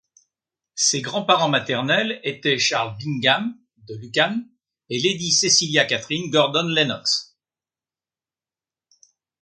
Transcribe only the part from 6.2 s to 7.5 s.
Gordon-Lennox.